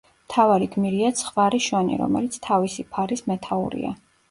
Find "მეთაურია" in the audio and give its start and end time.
3.31-3.97